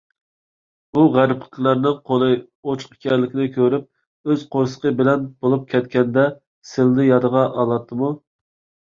[0.91, 2.29] ئۇ غەربلىكلەرنىڭ قولى
[2.71, 6.23] ئوچۇق ئىكەنلىكىنى كۆرۈپ، ئۆز قورسىقى بىلەن بولۇپ كەتكەندە
[6.71, 8.11] سىلىنى يادىغا ئالاتتىمۇ؟